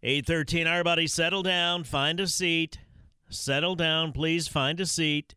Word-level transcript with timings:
813, 0.00 0.68
everybody 0.68 1.08
settle 1.08 1.42
down, 1.42 1.82
find 1.82 2.20
a 2.20 2.28
seat. 2.28 2.78
Settle 3.30 3.74
down, 3.74 4.12
please 4.12 4.46
find 4.46 4.78
a 4.78 4.86
seat. 4.86 5.34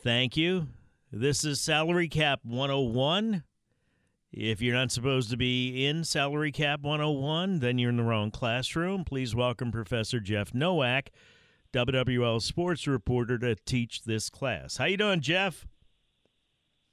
Thank 0.00 0.36
you. 0.36 0.68
This 1.10 1.44
is 1.44 1.60
Salary 1.60 2.06
Cap 2.06 2.40
101. 2.44 3.42
If 4.30 4.62
you're 4.62 4.76
not 4.76 4.92
supposed 4.92 5.30
to 5.30 5.36
be 5.36 5.84
in 5.84 6.04
Salary 6.04 6.52
Cap 6.52 6.82
101, 6.82 7.58
then 7.58 7.76
you're 7.76 7.90
in 7.90 7.96
the 7.96 8.04
wrong 8.04 8.30
classroom. 8.30 9.02
Please 9.04 9.34
welcome 9.34 9.72
Professor 9.72 10.20
Jeff 10.20 10.54
Nowak, 10.54 11.10
WWL 11.72 12.40
sports 12.40 12.86
reporter, 12.86 13.36
to 13.38 13.56
teach 13.56 14.04
this 14.04 14.30
class. 14.30 14.76
How 14.76 14.84
you 14.84 14.96
doing, 14.96 15.20
Jeff? 15.20 15.66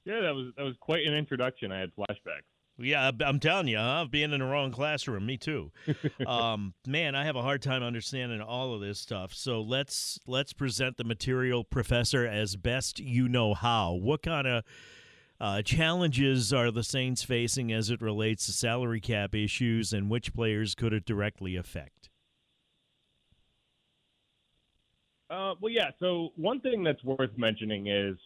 Yeah, 0.04 0.20
that 0.22 0.34
was 0.34 0.52
that 0.56 0.64
was 0.64 0.74
quite 0.80 1.06
an 1.06 1.14
introduction. 1.14 1.70
I 1.70 1.78
had 1.78 1.94
flashbacks. 1.94 2.42
Yeah, 2.78 3.10
I'm 3.24 3.38
telling 3.38 3.68
you, 3.68 3.78
huh? 3.78 4.06
Being 4.10 4.32
in 4.32 4.40
the 4.40 4.46
wrong 4.46 4.72
classroom, 4.72 5.26
me 5.26 5.36
too. 5.36 5.70
um, 6.26 6.74
man, 6.86 7.14
I 7.14 7.24
have 7.24 7.36
a 7.36 7.42
hard 7.42 7.62
time 7.62 7.82
understanding 7.82 8.40
all 8.40 8.74
of 8.74 8.80
this 8.80 8.98
stuff. 8.98 9.34
So 9.34 9.60
let's 9.60 10.18
let's 10.26 10.52
present 10.52 10.96
the 10.96 11.04
material, 11.04 11.64
Professor, 11.64 12.26
as 12.26 12.56
best 12.56 12.98
you 12.98 13.28
know 13.28 13.54
how. 13.54 13.92
What 13.92 14.22
kind 14.22 14.46
of 14.46 14.64
uh, 15.38 15.62
challenges 15.62 16.52
are 16.52 16.70
the 16.70 16.82
Saints 16.82 17.22
facing 17.22 17.72
as 17.72 17.90
it 17.90 18.00
relates 18.00 18.46
to 18.46 18.52
salary 18.52 19.00
cap 19.00 19.34
issues, 19.34 19.92
and 19.92 20.08
which 20.08 20.32
players 20.32 20.74
could 20.74 20.92
it 20.92 21.04
directly 21.04 21.56
affect? 21.56 22.08
Uh, 25.28 25.54
well, 25.60 25.72
yeah. 25.72 25.90
So 25.98 26.30
one 26.36 26.60
thing 26.60 26.82
that's 26.82 27.02
worth 27.04 27.36
mentioning 27.36 27.86
is 27.88 28.16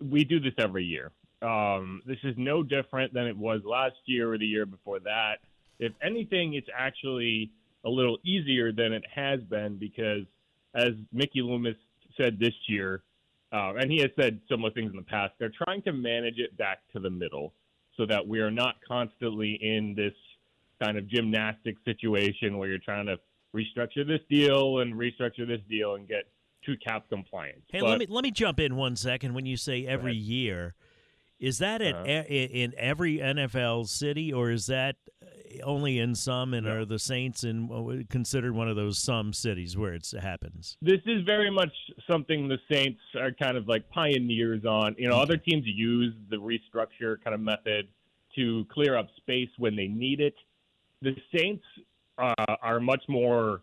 we 0.00 0.24
do 0.24 0.40
this 0.40 0.54
every 0.58 0.84
year. 0.84 1.12
Um, 1.42 2.02
this 2.06 2.18
is 2.22 2.34
no 2.36 2.62
different 2.62 3.14
than 3.14 3.26
it 3.26 3.36
was 3.36 3.62
last 3.64 3.96
year 4.06 4.32
or 4.32 4.38
the 4.38 4.46
year 4.46 4.66
before 4.66 5.00
that. 5.00 5.36
If 5.78 5.92
anything, 6.02 6.54
it's 6.54 6.68
actually 6.76 7.50
a 7.84 7.88
little 7.88 8.18
easier 8.24 8.72
than 8.72 8.92
it 8.92 9.04
has 9.14 9.40
been 9.40 9.78
because, 9.78 10.24
as 10.74 10.90
Mickey 11.12 11.40
Loomis 11.40 11.76
said 12.18 12.38
this 12.38 12.54
year, 12.68 13.02
uh, 13.52 13.74
and 13.74 13.90
he 13.90 13.98
has 14.00 14.10
said 14.20 14.40
similar 14.48 14.70
things 14.70 14.90
in 14.90 14.96
the 14.96 15.02
past, 15.02 15.32
they're 15.38 15.52
trying 15.64 15.82
to 15.82 15.92
manage 15.92 16.38
it 16.38 16.56
back 16.56 16.80
to 16.92 17.00
the 17.00 17.10
middle 17.10 17.54
so 17.96 18.06
that 18.06 18.26
we 18.26 18.40
are 18.40 18.50
not 18.50 18.76
constantly 18.86 19.58
in 19.60 19.94
this 19.94 20.14
kind 20.80 20.96
of 20.96 21.08
gymnastic 21.08 21.76
situation 21.84 22.58
where 22.58 22.68
you're 22.68 22.78
trying 22.78 23.06
to 23.06 23.18
restructure 23.54 24.06
this 24.06 24.20
deal 24.28 24.78
and 24.78 24.94
restructure 24.94 25.46
this 25.46 25.60
deal 25.68 25.96
and 25.96 26.06
get 26.06 26.28
to 26.64 26.76
cap 26.76 27.08
compliance. 27.08 27.62
Hey, 27.70 27.80
but, 27.80 27.90
let 27.90 27.98
me 27.98 28.06
let 28.08 28.22
me 28.22 28.30
jump 28.30 28.60
in 28.60 28.76
one 28.76 28.96
second. 28.96 29.34
When 29.34 29.46
you 29.46 29.56
say 29.56 29.86
every 29.86 30.14
year, 30.14 30.74
is 31.40 31.58
that 31.58 31.80
at 31.80 31.94
uh-huh. 31.94 32.24
in 32.28 32.74
every 32.76 33.18
NFL 33.18 33.88
city, 33.88 34.32
or 34.32 34.50
is 34.50 34.66
that 34.66 34.96
uh, 35.22 35.64
only 35.64 35.98
in 35.98 36.14
some? 36.14 36.52
And 36.52 36.66
are 36.66 36.84
the 36.84 36.98
Saints 36.98 37.44
in 37.44 38.06
considered 38.10 38.54
one 38.54 38.68
of 38.68 38.76
those 38.76 38.98
some 38.98 39.32
cities 39.32 39.76
where 39.76 39.94
it 39.94 40.06
happens? 40.20 40.76
This 40.82 41.00
is 41.06 41.24
very 41.24 41.50
much 41.50 41.72
something 42.08 42.46
the 42.46 42.58
Saints 42.70 43.00
are 43.18 43.32
kind 43.32 43.56
of 43.56 43.66
like 43.68 43.88
pioneers 43.88 44.64
on. 44.66 44.94
You 44.98 45.08
know, 45.08 45.14
okay. 45.14 45.22
other 45.22 45.36
teams 45.38 45.64
use 45.66 46.14
the 46.28 46.36
restructure 46.36 47.16
kind 47.24 47.34
of 47.34 47.40
method 47.40 47.88
to 48.36 48.64
clear 48.70 48.96
up 48.96 49.08
space 49.16 49.48
when 49.56 49.74
they 49.74 49.88
need 49.88 50.20
it. 50.20 50.34
The 51.00 51.16
Saints 51.34 51.64
uh, 52.18 52.34
are 52.62 52.80
much 52.80 53.02
more 53.08 53.62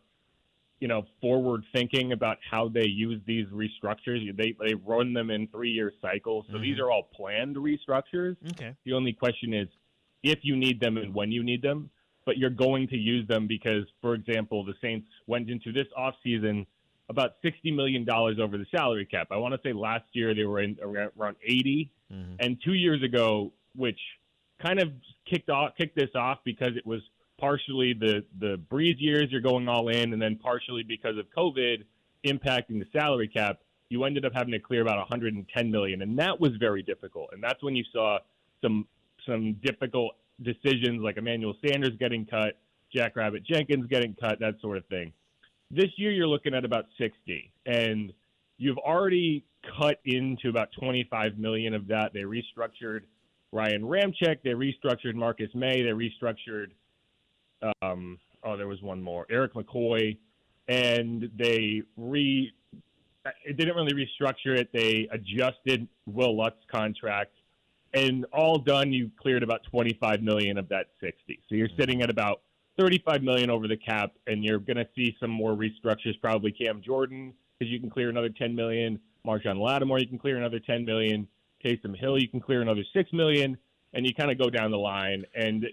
you 0.80 0.88
know, 0.88 1.06
forward 1.22 1.64
thinking 1.74 2.12
about 2.12 2.38
how 2.50 2.68
they 2.68 2.86
use 2.86 3.22
these 3.26 3.48
restructures. 3.48 4.36
They 4.36 4.56
they 4.60 4.76
run 4.76 5.14
them 5.14 5.32
in 5.32 5.48
three 5.48 5.72
year 5.72 5.92
cycles, 6.02 6.46
so 6.48 6.54
mm-hmm. 6.54 6.64
these 6.64 6.80
are 6.80 6.92
all 6.92 7.10
planned 7.14 7.56
restructures. 7.56 8.36
Okay. 8.52 8.76
The 8.86 8.94
only 8.94 9.14
question 9.14 9.54
is 9.54 9.68
if 10.24 10.40
you 10.44 10.56
need 10.56 10.80
them 10.80 10.98
and 10.98 11.14
when 11.14 11.32
you 11.32 11.44
need 11.44 11.62
them. 11.62 11.90
But 12.26 12.38
you're 12.38 12.50
going 12.50 12.90
to 12.90 12.98
use 12.98 13.26
them 13.30 13.48
because, 13.48 13.86
for 14.02 14.14
example, 14.14 14.66
the 14.66 14.74
Saints 14.82 15.08
went 15.28 15.50
into 15.50 15.72
this 15.72 15.88
offseason 15.98 16.66
about 17.08 17.36
sixty 17.42 17.72
million 17.72 18.04
dollars 18.04 18.38
over 18.38 18.58
the 18.58 18.66
salary 18.70 19.06
cap. 19.06 19.28
I 19.32 19.38
want 19.38 19.54
to 19.54 19.62
say 19.64 19.72
last 19.72 20.04
year 20.12 20.36
they 20.36 20.44
were 20.44 20.60
in 20.60 20.76
around 20.82 21.38
80 21.42 21.90
mm-hmm. 22.12 22.34
and 22.42 22.58
two 22.66 22.74
years 22.74 23.02
ago, 23.02 23.54
which 23.78 24.00
kind 24.62 24.82
of 24.82 24.90
kicked 25.30 25.50
off 25.50 25.72
kicked 25.78 25.96
this 25.96 26.10
off 26.16 26.40
because 26.44 26.76
it 26.76 26.86
was 26.86 27.00
partially 27.40 27.94
the 27.94 28.24
the 28.40 28.60
Brees 28.72 28.96
years 29.00 29.28
you're 29.30 29.42
going 29.42 29.68
all 29.68 29.90
in, 29.90 30.14
and 30.14 30.22
then 30.22 30.38
partially 30.38 30.84
because 30.84 31.18
of 31.18 31.26
COVID 31.36 31.84
impacting 32.26 32.80
the 32.80 32.86
salary 32.92 33.28
cap, 33.28 33.60
you 33.90 34.04
ended 34.04 34.26
up 34.26 34.34
having 34.34 34.52
to 34.52 34.60
clear 34.60 34.82
about 34.82 34.98
110 34.98 35.72
million, 35.72 36.02
and 36.02 36.18
that 36.20 36.40
was 36.40 36.52
very 36.60 36.84
difficult. 36.84 37.30
And 37.32 37.44
that's 37.44 37.62
when 37.64 37.76
you 37.76 37.84
saw 37.92 38.20
some 38.64 38.88
some 39.26 39.54
difficult 39.64 40.16
decisions 40.42 41.02
like 41.02 41.18
Emmanuel 41.18 41.56
Sanders 41.66 41.94
getting 42.00 42.26
cut, 42.26 42.58
Jackrabbit 42.94 43.44
Jenkins 43.44 43.88
getting 43.88 44.16
cut, 44.20 44.40
that 44.40 44.56
sort 44.62 44.78
of 44.78 44.86
thing. 44.86 45.12
This 45.70 45.90
year 45.98 46.12
you're 46.12 46.28
looking 46.28 46.54
at 46.54 46.64
about 46.64 46.86
60, 46.98 47.52
and 47.66 48.14
you've 48.58 48.78
already 48.78 49.44
cut 49.80 50.00
into 50.06 50.50
about 50.50 50.70
25 50.80 51.38
million 51.38 51.74
of 51.74 51.88
that. 51.88 52.14
They 52.14 52.22
restructured 52.22 53.02
Ryan 53.52 53.82
Ramczyk, 53.82 54.38
they 54.44 54.52
restructured 54.52 55.16
Marcus 55.16 55.50
Maye, 55.54 55.84
they 55.84 55.90
restructured 55.90 56.68
um, 57.82 58.20
oh, 58.44 58.58
there 58.58 58.68
was 58.68 58.82
one 58.82 59.02
more, 59.02 59.26
Erik 59.30 59.54
McCoy, 59.54 60.18
and 60.68 61.30
they 61.38 61.82
re. 61.96 62.52
It 63.46 63.58
didn't 63.58 63.76
really 63.76 63.94
restructure 63.94 64.58
it. 64.58 64.70
They 64.72 65.08
adjusted 65.12 65.88
Wil 66.06 66.38
Lutz 66.38 66.64
contract, 66.72 67.34
and 67.94 68.26
all 68.32 68.58
done, 68.58 68.94
you 68.94 69.12
cleared 69.20 69.44
about 69.44 69.64
25 69.70 70.22
million 70.22 70.58
of 70.58 70.70
that 70.70 70.88
60. 71.02 71.40
So 71.50 71.56
you're 71.56 71.70
sitting 71.78 72.02
at 72.02 72.10
about 72.10 72.42
35 72.78 73.24
million 73.24 73.50
over 73.50 73.68
the 73.68 73.78
cap, 73.78 74.14
and 74.28 74.44
you're 74.44 74.60
going 74.60 74.78
to 74.78 74.88
see 74.96 75.16
some 75.20 75.32
more 75.32 75.54
restructures. 75.54 76.20
Probably 76.22 76.52
Cam 76.52 76.82
Jordan, 76.82 77.34
because 77.58 77.72
you 77.72 77.80
can 77.80 77.90
clear 77.90 78.10
another 78.10 78.30
10 78.30 78.56
million. 78.56 79.00
Marshon 79.26 79.60
Lattimore, 79.60 80.00
you 80.00 80.08
can 80.08 80.20
clear 80.20 80.38
another 80.38 80.60
10 80.60 80.86
million. 80.86 81.28
Taysom 81.64 81.98
Hill, 81.98 82.18
you 82.20 82.28
can 82.28 82.40
clear 82.40 82.62
another 82.62 82.84
six 82.94 83.12
million, 83.12 83.58
and 83.94 84.06
you 84.06 84.14
kind 84.14 84.32
of 84.32 84.38
go 84.38 84.50
down 84.50 84.72
the 84.72 84.78
line. 84.78 85.26
And 85.36 85.66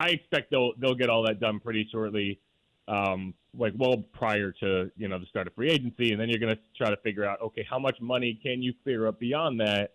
I 0.00 0.08
expect 0.08 0.50
they'll 0.50 0.72
they'll 0.78 0.94
get 0.94 1.10
all 1.10 1.22
that 1.26 1.40
done 1.40 1.60
pretty 1.60 1.88
shortly, 1.90 2.40
um, 2.88 3.34
like 3.56 3.72
well 3.76 3.98
prior 4.12 4.52
to 4.60 4.90
you 4.96 5.08
know 5.08 5.18
the 5.18 5.26
start 5.26 5.46
of 5.46 5.54
free 5.54 5.70
agency, 5.70 6.12
and 6.12 6.20
then 6.20 6.28
you're 6.28 6.38
going 6.38 6.54
to 6.54 6.60
try 6.76 6.90
to 6.90 6.96
figure 6.98 7.24
out 7.24 7.40
okay 7.40 7.66
how 7.68 7.78
much 7.78 8.00
money 8.00 8.38
can 8.42 8.62
you 8.62 8.72
clear 8.82 9.06
up 9.06 9.18
beyond 9.18 9.60
that 9.60 9.92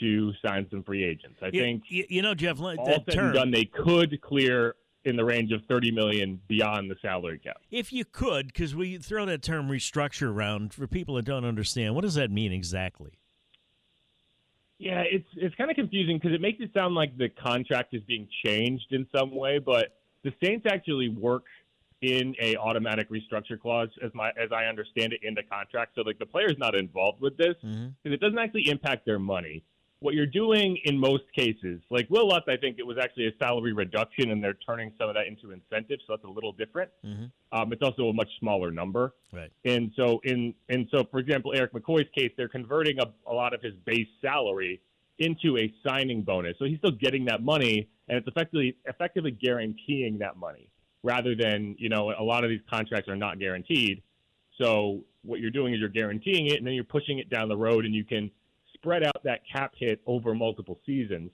to 0.00 0.32
sign 0.44 0.66
some 0.70 0.82
free 0.82 1.04
agents. 1.04 1.38
I 1.42 1.46
you, 1.52 1.60
think 1.60 1.82
you, 1.88 2.22
know 2.22 2.34
Jeff, 2.34 2.60
all 2.60 2.76
said 2.86 3.06
term, 3.12 3.26
and 3.26 3.34
done, 3.34 3.50
they 3.50 3.64
could 3.64 4.20
clear 4.20 4.74
in 5.04 5.16
the 5.16 5.24
range 5.24 5.52
of 5.52 5.62
30 5.68 5.92
million 5.92 6.40
beyond 6.48 6.90
the 6.90 6.96
salary 7.00 7.38
cap. 7.38 7.58
If 7.70 7.92
you 7.92 8.04
could, 8.04 8.48
because 8.48 8.74
we 8.74 8.98
throw 8.98 9.24
that 9.26 9.40
term 9.40 9.68
restructure 9.68 10.28
around 10.28 10.74
for 10.74 10.86
people 10.88 11.14
that 11.14 11.24
don't 11.24 11.44
understand, 11.44 11.94
what 11.94 12.02
does 12.02 12.16
that 12.16 12.30
mean 12.30 12.52
exactly? 12.52 13.12
Yeah, 14.78 15.02
it's 15.10 15.28
it's 15.36 15.54
kind 15.54 15.70
of 15.70 15.76
confusing 15.76 16.18
because 16.18 16.34
it 16.34 16.40
makes 16.40 16.60
it 16.60 16.70
sound 16.74 16.94
like 16.94 17.16
the 17.16 17.28
contract 17.28 17.94
is 17.94 18.02
being 18.02 18.28
changed 18.44 18.92
in 18.92 19.06
some 19.14 19.34
way, 19.34 19.58
but 19.58 19.96
the 20.22 20.32
Saints 20.42 20.66
actually 20.70 21.08
work 21.08 21.44
in 22.02 22.34
a 22.40 22.56
automatic 22.56 23.08
restructure 23.10 23.58
clause 23.58 23.88
as 24.02 24.12
my 24.14 24.28
as 24.30 24.52
I 24.52 24.66
understand 24.66 25.14
it 25.14 25.20
in 25.22 25.34
the 25.34 25.42
contract. 25.42 25.92
So 25.94 26.02
like 26.02 26.18
the 26.18 26.26
player's 26.26 26.58
not 26.58 26.74
involved 26.74 27.22
with 27.22 27.38
this 27.38 27.54
because 27.62 27.76
mm-hmm. 27.76 28.12
it 28.12 28.20
doesn't 28.20 28.38
actually 28.38 28.68
impact 28.68 29.06
their 29.06 29.18
money 29.18 29.64
what 30.00 30.14
you're 30.14 30.26
doing 30.26 30.78
in 30.84 30.98
most 30.98 31.24
cases, 31.34 31.80
like 31.90 32.08
Wil 32.10 32.28
Lutz, 32.28 32.46
I 32.48 32.56
think 32.56 32.78
it 32.78 32.86
was 32.86 32.98
actually 33.00 33.28
a 33.28 33.32
salary 33.38 33.72
reduction, 33.72 34.30
and 34.30 34.44
they're 34.44 34.58
turning 34.66 34.92
some 34.98 35.08
of 35.08 35.14
that 35.14 35.26
into 35.26 35.52
incentives, 35.52 36.02
so 36.06 36.12
that's 36.14 36.24
a 36.24 36.28
little 36.28 36.52
different. 36.52 36.90
Mm-hmm. 37.04 37.24
Um, 37.58 37.72
it's 37.72 37.82
also 37.82 38.08
a 38.08 38.12
much 38.12 38.28
smaller 38.38 38.70
number, 38.70 39.14
right? 39.32 39.50
And 39.64 39.90
so, 39.96 40.20
in 40.24 40.54
and 40.68 40.86
so, 40.90 41.04
for 41.10 41.18
example, 41.18 41.54
Erik 41.54 41.72
McCoy's 41.72 42.08
case, 42.14 42.30
they're 42.36 42.48
converting 42.48 42.98
a, 43.00 43.06
a 43.30 43.32
lot 43.32 43.54
of 43.54 43.62
his 43.62 43.72
base 43.86 44.08
salary 44.20 44.80
into 45.18 45.56
a 45.56 45.72
signing 45.86 46.22
bonus, 46.22 46.56
so 46.58 46.66
he's 46.66 46.78
still 46.78 46.90
getting 46.90 47.24
that 47.26 47.42
money, 47.42 47.88
and 48.08 48.18
it's 48.18 48.28
effectively 48.28 48.76
effectively 48.84 49.30
guaranteeing 49.30 50.18
that 50.18 50.36
money 50.36 50.68
rather 51.02 51.34
than 51.34 51.74
you 51.78 51.88
know 51.88 52.12
a 52.18 52.22
lot 52.22 52.44
of 52.44 52.50
these 52.50 52.60
contracts 52.68 53.08
are 53.08 53.16
not 53.16 53.38
guaranteed. 53.38 54.02
So 54.60 55.04
what 55.22 55.40
you're 55.40 55.50
doing 55.50 55.72
is 55.72 55.80
you're 55.80 55.88
guaranteeing 55.88 56.46
it, 56.46 56.58
and 56.58 56.66
then 56.66 56.74
you're 56.74 56.84
pushing 56.84 57.18
it 57.18 57.30
down 57.30 57.48
the 57.48 57.56
road, 57.56 57.86
and 57.86 57.94
you 57.94 58.04
can 58.04 58.30
spread 58.86 59.02
out 59.02 59.20
that 59.24 59.40
cap 59.52 59.72
hit 59.76 60.00
over 60.06 60.32
multiple 60.32 60.78
seasons 60.86 61.32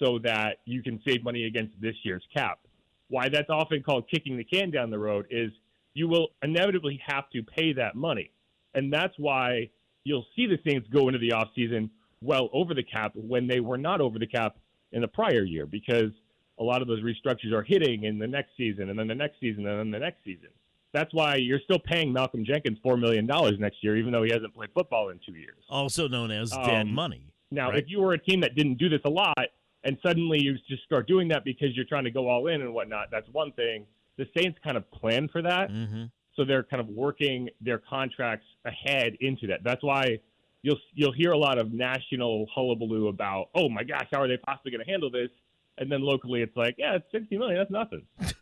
so 0.00 0.20
that 0.20 0.58
you 0.66 0.84
can 0.84 1.00
save 1.04 1.24
money 1.24 1.46
against 1.46 1.74
this 1.80 1.96
year's 2.04 2.22
cap. 2.32 2.60
why 3.08 3.28
that's 3.28 3.50
often 3.50 3.82
called 3.82 4.08
kicking 4.08 4.36
the 4.36 4.44
can 4.44 4.70
down 4.70 4.88
the 4.88 4.98
road 4.98 5.26
is 5.30 5.50
you 5.94 6.06
will 6.06 6.28
inevitably 6.44 7.00
have 7.04 7.28
to 7.30 7.42
pay 7.42 7.72
that 7.72 7.96
money. 7.96 8.30
And 8.74 8.92
that's 8.92 9.14
why 9.18 9.68
you'll 10.04 10.26
see 10.36 10.46
the 10.46 10.58
Saints 10.64 10.86
go 10.92 11.08
into 11.08 11.18
the 11.18 11.30
offseason 11.30 11.90
well 12.22 12.48
over 12.52 12.72
the 12.72 12.84
cap 12.84 13.10
when 13.16 13.48
they 13.48 13.58
were 13.58 13.76
not 13.76 14.00
over 14.00 14.20
the 14.20 14.28
cap 14.28 14.56
in 14.92 15.00
the 15.00 15.08
prior 15.08 15.42
year 15.42 15.66
because 15.66 16.12
a 16.60 16.62
lot 16.62 16.82
of 16.82 16.86
those 16.86 17.02
restructures 17.02 17.52
are 17.52 17.64
hitting 17.64 18.04
in 18.04 18.20
the 18.20 18.28
next 18.28 18.50
season 18.56 18.90
and 18.90 18.98
then 18.98 19.08
the 19.08 19.14
next 19.16 19.40
season 19.40 19.66
and 19.66 19.80
then 19.80 19.90
the 19.90 19.98
next 19.98 20.22
season. 20.24 20.50
That's 20.92 21.12
why 21.14 21.36
you're 21.36 21.60
still 21.60 21.78
paying 21.78 22.12
Malcolm 22.12 22.44
Jenkins 22.44 22.78
$4 22.84 22.98
million 22.98 23.26
next 23.60 23.82
year, 23.82 23.96
even 23.96 24.12
though 24.12 24.24
he 24.24 24.32
hasn't 24.32 24.54
played 24.54 24.70
football 24.74 25.10
in 25.10 25.20
two 25.24 25.34
years. 25.34 25.62
Also 25.68 26.08
known 26.08 26.30
as 26.30 26.50
dead 26.50 26.82
um, 26.82 26.92
money. 26.92 27.26
Now, 27.50 27.70
right? 27.70 27.78
if 27.78 27.84
you 27.88 28.00
were 28.00 28.12
a 28.12 28.18
team 28.18 28.40
that 28.40 28.54
didn't 28.54 28.78
do 28.78 28.88
this 28.88 29.00
a 29.04 29.10
lot 29.10 29.48
and 29.84 29.96
suddenly 30.02 30.40
you 30.40 30.56
just 30.68 30.82
start 30.84 31.06
doing 31.06 31.28
that 31.28 31.44
because 31.44 31.68
you're 31.74 31.86
trying 31.86 32.04
to 32.04 32.10
go 32.10 32.28
all 32.28 32.48
in 32.48 32.60
and 32.60 32.74
whatnot, 32.74 33.08
that's 33.10 33.28
one 33.32 33.52
thing. 33.52 33.86
The 34.18 34.26
Saints 34.36 34.58
kind 34.62 34.76
of 34.76 34.90
plan 34.90 35.28
for 35.28 35.42
that. 35.42 35.70
Mm-hmm. 35.70 36.04
So 36.36 36.44
they're 36.44 36.62
kind 36.62 36.80
of 36.80 36.88
working 36.88 37.48
their 37.60 37.78
contracts 37.78 38.46
ahead 38.64 39.16
into 39.20 39.46
that. 39.48 39.60
That's 39.64 39.82
why 39.82 40.18
you'll 40.62 40.78
you'll 40.94 41.12
hear 41.12 41.32
a 41.32 41.38
lot 41.38 41.58
of 41.58 41.72
national 41.72 42.46
hullabaloo 42.54 43.08
about, 43.08 43.48
oh 43.54 43.68
my 43.68 43.82
gosh, 43.82 44.06
how 44.12 44.22
are 44.22 44.28
they 44.28 44.36
possibly 44.36 44.72
going 44.72 44.84
to 44.84 44.90
handle 44.90 45.10
this? 45.10 45.30
And 45.78 45.90
then 45.90 46.02
locally, 46.02 46.42
it's 46.42 46.56
like, 46.56 46.76
yeah, 46.78 46.96
it's 46.96 47.06
sixty 47.10 47.36
million. 47.36 47.58
That's 47.58 47.70
nothing. 47.70 48.06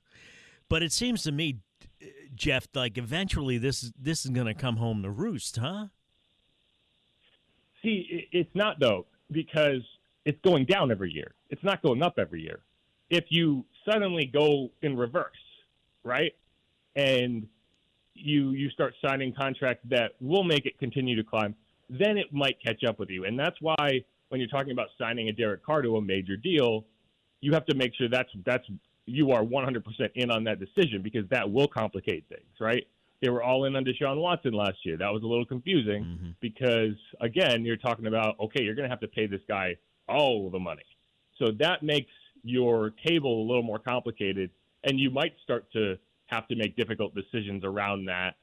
but 0.68 0.82
it 0.82 0.92
seems 0.92 1.22
to 1.22 1.32
me, 1.32 1.58
Jeff, 2.34 2.68
like 2.74 2.98
eventually 2.98 3.58
this 3.58 3.92
this 4.00 4.24
is 4.24 4.30
going 4.30 4.46
to 4.46 4.54
come 4.54 4.76
home 4.76 5.02
to 5.02 5.10
roost, 5.10 5.56
huh? 5.56 5.86
See, 7.82 8.28
it's 8.32 8.54
not 8.54 8.80
though 8.80 9.06
because 9.30 9.82
it's 10.24 10.40
going 10.42 10.64
down 10.64 10.90
every 10.90 11.12
year. 11.12 11.32
It's 11.50 11.62
not 11.62 11.82
going 11.82 12.02
up 12.02 12.18
every 12.18 12.42
year. 12.42 12.60
If 13.10 13.24
you 13.28 13.64
suddenly 13.88 14.26
go 14.26 14.70
in 14.82 14.96
reverse, 14.96 15.32
right, 16.04 16.34
and 16.96 17.46
you 18.14 18.50
you 18.50 18.70
start 18.70 18.94
signing 19.04 19.32
contracts 19.32 19.84
that 19.88 20.12
will 20.20 20.44
make 20.44 20.66
it 20.66 20.78
continue 20.78 21.16
to 21.16 21.24
climb, 21.24 21.54
then 21.88 22.18
it 22.18 22.32
might 22.32 22.62
catch 22.62 22.84
up 22.84 22.98
with 22.98 23.10
you. 23.10 23.24
And 23.24 23.38
that's 23.38 23.56
why 23.60 24.04
when 24.28 24.40
you're 24.40 24.50
talking 24.50 24.72
about 24.72 24.88
signing 24.98 25.28
a 25.28 25.32
Derek 25.32 25.64
Carr 25.64 25.82
to 25.82 25.96
a 25.96 26.02
major 26.02 26.36
deal, 26.36 26.84
you 27.40 27.52
have 27.52 27.66
to 27.66 27.74
make 27.74 27.94
sure 27.94 28.08
that's 28.08 28.30
that's 28.44 28.66
you 29.08 29.32
are 29.32 29.42
100% 29.42 29.82
in 30.14 30.30
on 30.30 30.44
that 30.44 30.60
decision 30.60 31.02
because 31.02 31.28
that 31.30 31.50
will 31.50 31.68
complicate 31.68 32.24
things, 32.28 32.48
right? 32.60 32.86
They 33.22 33.30
were 33.30 33.42
all 33.42 33.64
in 33.64 33.74
on 33.74 33.84
Deshaun 33.84 34.20
Watson 34.20 34.52
last 34.52 34.78
year. 34.84 34.96
That 34.96 35.12
was 35.12 35.22
a 35.22 35.26
little 35.26 35.44
confusing 35.44 36.04
mm-hmm. 36.04 36.30
because 36.40 36.94
again, 37.20 37.64
you're 37.64 37.76
talking 37.76 38.06
about 38.06 38.38
okay, 38.38 38.62
you're 38.62 38.74
going 38.74 38.84
to 38.84 38.90
have 38.90 39.00
to 39.00 39.08
pay 39.08 39.26
this 39.26 39.40
guy 39.48 39.76
all 40.08 40.50
the 40.50 40.58
money. 40.58 40.84
So 41.38 41.50
that 41.58 41.82
makes 41.82 42.12
your 42.44 42.92
table 43.06 43.42
a 43.42 43.46
little 43.46 43.62
more 43.62 43.78
complicated 43.78 44.50
and 44.84 45.00
you 45.00 45.10
might 45.10 45.34
start 45.42 45.70
to 45.72 45.96
have 46.26 46.46
to 46.48 46.56
make 46.56 46.76
difficult 46.76 47.14
decisions 47.14 47.64
around 47.64 48.04
that 48.06 48.36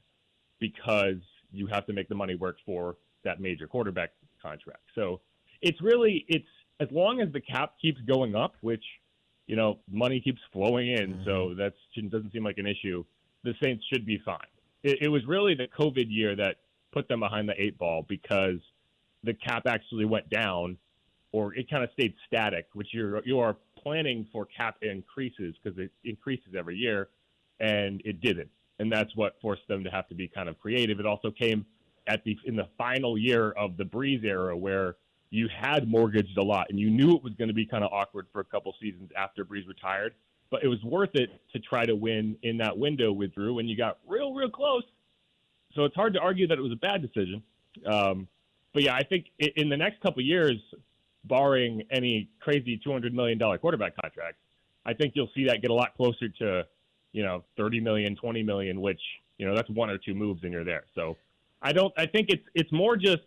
because 0.60 1.16
you 1.52 1.66
have 1.68 1.86
to 1.86 1.92
make 1.92 2.08
the 2.08 2.14
money 2.14 2.34
work 2.34 2.56
for 2.66 2.96
that 3.24 3.40
major 3.40 3.66
quarterback 3.66 4.10
contract. 4.42 4.82
So 4.94 5.20
it's 5.62 5.80
really 5.80 6.24
it's 6.28 6.46
as 6.80 6.88
long 6.90 7.20
as 7.20 7.32
the 7.32 7.40
cap 7.40 7.74
keeps 7.80 8.00
going 8.02 8.34
up, 8.34 8.54
which 8.60 8.84
you 9.46 9.56
know 9.56 9.78
money 9.90 10.20
keeps 10.20 10.40
flowing 10.52 10.88
in, 10.88 11.14
mm-hmm. 11.14 11.24
so 11.24 11.54
that 11.54 11.74
doesn't 12.10 12.32
seem 12.32 12.44
like 12.44 12.58
an 12.58 12.66
issue. 12.66 13.04
The 13.44 13.54
Saints 13.62 13.84
should 13.92 14.04
be 14.04 14.20
fine. 14.24 14.38
It, 14.82 14.98
it 15.02 15.08
was 15.08 15.24
really 15.26 15.54
the 15.54 15.68
COVID 15.78 16.06
year 16.08 16.34
that 16.36 16.56
put 16.92 17.08
them 17.08 17.20
behind 17.20 17.48
the 17.48 17.60
eight 17.60 17.78
ball 17.78 18.04
because 18.08 18.58
the 19.22 19.34
cap 19.34 19.62
actually 19.66 20.04
went 20.04 20.28
down, 20.30 20.78
or 21.32 21.54
it 21.54 21.70
kind 21.70 21.84
of 21.84 21.90
stayed 21.92 22.14
static, 22.26 22.66
which 22.74 22.88
you're 22.92 23.22
you 23.24 23.38
are 23.38 23.56
planning 23.80 24.26
for 24.32 24.46
cap 24.46 24.76
increases 24.82 25.54
because 25.62 25.78
it 25.78 25.90
increases 26.04 26.54
every 26.56 26.76
year, 26.76 27.08
and 27.60 28.02
it 28.04 28.20
didn't, 28.20 28.50
and 28.78 28.90
that's 28.90 29.14
what 29.14 29.36
forced 29.40 29.66
them 29.68 29.84
to 29.84 29.90
have 29.90 30.08
to 30.08 30.14
be 30.14 30.28
kind 30.28 30.48
of 30.48 30.58
creative. 30.58 30.98
It 30.98 31.06
also 31.06 31.30
came 31.30 31.64
at 32.08 32.24
the 32.24 32.36
in 32.44 32.56
the 32.56 32.68
final 32.78 33.16
year 33.16 33.52
of 33.52 33.76
the 33.76 33.84
Brees 33.84 34.24
era 34.24 34.56
where 34.56 34.96
you 35.30 35.48
had 35.48 35.88
mortgaged 35.88 36.36
a 36.38 36.42
lot 36.42 36.66
and 36.70 36.78
you 36.78 36.90
knew 36.90 37.14
it 37.16 37.22
was 37.22 37.34
going 37.34 37.48
to 37.48 37.54
be 37.54 37.66
kind 37.66 37.84
of 37.84 37.92
awkward 37.92 38.26
for 38.32 38.40
a 38.40 38.44
couple 38.44 38.74
seasons 38.80 39.10
after 39.16 39.44
Brees 39.44 39.66
retired, 39.66 40.14
but 40.50 40.62
it 40.62 40.68
was 40.68 40.82
worth 40.84 41.14
it 41.14 41.30
to 41.52 41.58
try 41.58 41.84
to 41.84 41.96
win 41.96 42.36
in 42.42 42.58
that 42.58 42.76
window 42.76 43.12
with 43.12 43.34
Drew 43.34 43.58
and 43.58 43.68
you 43.68 43.76
got 43.76 43.98
real, 44.06 44.32
real 44.32 44.50
close. 44.50 44.84
So 45.74 45.84
it's 45.84 45.94
hard 45.94 46.14
to 46.14 46.20
argue 46.20 46.46
that 46.46 46.58
it 46.58 46.62
was 46.62 46.72
a 46.72 46.76
bad 46.76 47.02
decision. 47.02 47.42
Um, 47.84 48.28
but 48.72 48.82
yeah, 48.82 48.94
I 48.94 49.02
think 49.02 49.26
in 49.38 49.68
the 49.68 49.76
next 49.76 50.00
couple 50.00 50.22
years, 50.22 50.56
barring 51.24 51.82
any 51.90 52.28
crazy 52.40 52.80
$200 52.84 53.12
million 53.12 53.38
quarterback 53.58 53.94
contract, 54.00 54.36
I 54.84 54.94
think 54.94 55.14
you'll 55.16 55.30
see 55.34 55.46
that 55.46 55.60
get 55.60 55.70
a 55.70 55.74
lot 55.74 55.96
closer 55.96 56.28
to, 56.28 56.66
you 57.12 57.24
know, 57.24 57.42
30 57.56 57.80
million, 57.80 58.14
20 58.14 58.42
million, 58.42 58.80
which, 58.80 59.00
you 59.38 59.46
know, 59.46 59.54
that's 59.54 59.68
one 59.70 59.90
or 59.90 59.98
two 59.98 60.14
moves 60.14 60.44
and 60.44 60.52
you're 60.52 60.64
there. 60.64 60.84
So 60.94 61.16
I 61.60 61.72
don't, 61.72 61.92
I 61.98 62.06
think 62.06 62.28
it's, 62.30 62.44
it's 62.54 62.70
more 62.70 62.96
just 62.96 63.22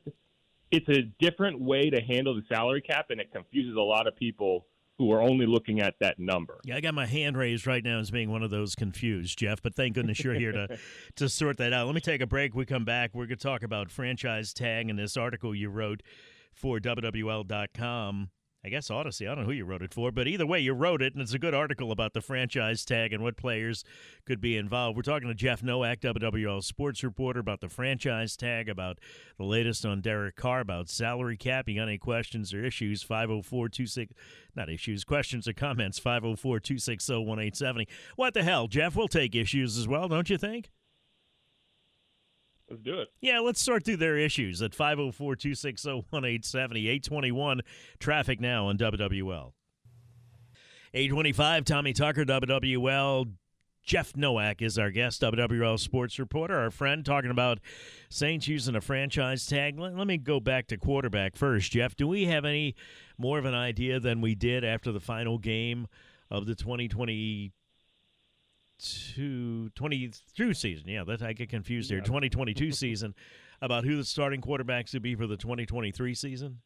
it's 0.71 0.89
a 0.89 1.03
different 1.19 1.59
way 1.59 1.89
to 1.89 2.01
handle 2.01 2.35
the 2.35 2.43
salary 2.47 2.81
cap, 2.81 3.07
and 3.09 3.19
it 3.19 3.31
confuses 3.31 3.75
a 3.75 3.81
lot 3.81 4.07
of 4.07 4.15
people 4.15 4.65
who 4.97 5.13
are 5.13 5.21
only 5.21 5.45
looking 5.45 5.79
at 5.79 5.95
that 6.01 6.19
number. 6.19 6.59
Yeah, 6.65 6.75
I 6.75 6.81
got 6.81 6.93
my 6.93 7.05
hand 7.05 7.37
raised 7.37 7.65
right 7.65 7.83
now 7.83 7.99
as 7.99 8.11
being 8.11 8.29
one 8.29 8.43
of 8.43 8.49
those 8.49 8.75
confused, 8.75 9.39
Jeff. 9.39 9.61
But 9.61 9.73
thank 9.73 9.95
goodness 9.95 10.21
you're 10.23 10.33
here 10.33 10.51
to 10.51 10.77
to 11.15 11.29
sort 11.29 11.57
that 11.57 11.71
out. 11.71 11.85
Let 11.85 11.95
me 11.95 12.01
take 12.01 12.21
a 12.21 12.27
break. 12.27 12.53
We 12.53 12.65
come 12.65 12.83
back. 12.83 13.11
We're 13.13 13.25
going 13.25 13.37
to 13.37 13.43
talk 13.43 13.63
about 13.63 13.91
franchise 13.91 14.53
tag 14.53 14.89
and 14.89 14.99
this 14.99 15.15
article 15.15 15.55
you 15.55 15.69
wrote 15.69 16.03
for 16.53 16.79
WWL.com. 16.79 18.29
I 18.63 18.67
guess 18.67 18.91
Odyssey. 18.91 19.25
I 19.25 19.35
don't 19.35 19.45
know 19.45 19.49
who 19.49 19.55
you 19.55 19.63
wrote 19.63 19.81
it 19.81 19.93
for, 19.93 20.11
but 20.11 20.27
either 20.27 20.45
way, 20.45 20.59
you 20.59 20.73
wrote 20.73 21.01
it, 21.01 21.13
and 21.13 21.21
it's 21.21 21.33
a 21.33 21.39
good 21.39 21.53
article 21.53 21.93
about 21.93 22.13
the 22.13 22.19
franchise 22.19 22.83
tag 22.83 23.13
and 23.13 23.23
what 23.23 23.37
players 23.37 23.85
could 24.25 24.41
be 24.41 24.57
involved. 24.57 24.97
We're 24.97 25.03
talking 25.03 25.29
to 25.29 25.33
Jeff 25.33 25.63
Nowak, 25.63 26.01
WWL 26.01 26.61
sports 26.61 27.01
reporter, 27.01 27.39
about 27.39 27.61
the 27.61 27.69
franchise 27.69 28.35
tag, 28.35 28.67
about 28.67 28.99
the 29.37 29.45
latest 29.45 29.85
on 29.85 30.01
Derek 30.01 30.35
Carr, 30.35 30.59
about 30.59 30.89
salary 30.89 31.37
cap. 31.37 31.69
You 31.69 31.75
got 31.75 31.83
any 31.83 31.97
questions 31.97 32.53
or 32.53 32.65
issues? 32.65 33.01
504 33.01 33.69
not 34.55 34.69
issues, 34.69 35.05
questions 35.05 35.47
or 35.47 35.53
comments, 35.53 35.97
504 35.97 36.59
260 36.59 37.13
1870. 37.13 37.87
What 38.17 38.33
the 38.33 38.43
hell, 38.43 38.67
Jeff? 38.67 38.93
We'll 38.93 39.07
take 39.07 39.35
issues 39.35 39.77
as 39.77 39.87
well, 39.87 40.09
don't 40.09 40.29
you 40.29 40.37
think? 40.37 40.69
Let's 42.69 42.81
do 42.81 42.99
it. 42.99 43.09
Yeah, 43.21 43.39
let's 43.39 43.61
sort 43.61 43.83
through 43.83 43.97
their 43.97 44.17
issues 44.17 44.61
at 44.61 44.75
504 44.75 45.35
260 45.35 45.89
1870. 45.89 46.87
821 46.87 47.61
traffic 47.99 48.39
now 48.39 48.67
on 48.67 48.77
WWL. 48.77 49.53
825 50.93 51.65
Tommy 51.65 51.93
Tucker, 51.93 52.25
WWL. 52.25 53.31
Jeff 53.83 54.15
Nowak 54.15 54.61
is 54.61 54.77
our 54.77 54.91
guest, 54.91 55.21
WWL 55.21 55.79
sports 55.79 56.19
reporter, 56.19 56.55
our 56.55 56.69
friend, 56.69 57.03
talking 57.03 57.31
about 57.31 57.59
Saints 58.09 58.47
using 58.47 58.75
a 58.75 58.81
franchise 58.81 59.47
tag. 59.47 59.79
Let, 59.79 59.95
let, 59.95 60.05
me 60.05 60.17
go 60.17 60.39
back 60.39 60.67
to 60.67 60.77
quarterback 60.77 61.35
first. 61.35 61.71
Jeff, 61.71 61.95
do 61.95 62.07
we 62.07 62.25
have 62.25 62.45
any 62.45 62.75
more 63.17 63.39
of 63.39 63.45
an 63.45 63.55
idea 63.55 63.99
than 63.99 64.21
we 64.21 64.35
did 64.35 64.63
after 64.63 64.91
the 64.91 64.99
final 64.99 65.39
game 65.39 65.87
of 66.29 66.45
the 66.45 66.53
2020 66.53 67.51
to 68.79 69.69
22 69.69 70.53
season. 70.53 70.87
Yeah, 70.87 71.03
that 71.05 71.21
I 71.21 71.33
get 71.33 71.49
confused 71.49 71.89
here. 71.89 72.01
2022 72.01 72.71
season 72.73 73.13
about 73.61 73.83
who 73.83 73.97
the 73.97 74.05
starting 74.05 74.41
quarterbacks 74.41 74.93
would 74.93 75.01
be 75.01 75.15
for 75.15 75.27
the 75.27 75.37
2023 75.37 76.13
season? 76.15 76.59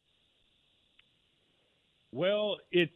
Well, 2.12 2.58
it's 2.70 2.92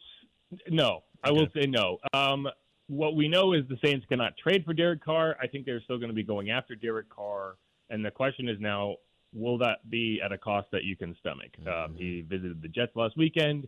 no. 0.68 1.02
I 1.22 1.32
will 1.32 1.48
say 1.52 1.66
no. 1.66 1.98
Um, 2.12 2.48
what 2.86 3.16
we 3.16 3.28
know 3.28 3.52
is 3.52 3.64
the 3.68 3.78
Saints 3.84 4.06
cannot 4.08 4.36
trade 4.36 4.64
for 4.64 4.72
Derek 4.72 5.04
Carr. 5.04 5.36
I 5.42 5.46
think 5.46 5.66
they're 5.66 5.82
still 5.82 5.98
going 5.98 6.10
to 6.10 6.14
be 6.14 6.22
going 6.22 6.50
after 6.50 6.74
Derek 6.74 7.10
Carr, 7.10 7.56
and 7.90 8.04
the 8.04 8.10
question 8.10 8.48
is 8.48 8.58
now, 8.60 8.96
will 9.34 9.58
that 9.58 9.90
be 9.90 10.20
at 10.24 10.32
a 10.32 10.38
cost 10.38 10.68
that 10.72 10.84
you 10.84 10.96
can 10.96 11.16
stomach? 11.20 11.50
Mm-hmm. 11.60 11.68
Um, 11.68 11.96
he 11.96 12.22
visited 12.22 12.62
the 12.62 12.68
Jets 12.68 12.92
last 12.94 13.16
weekend, 13.16 13.66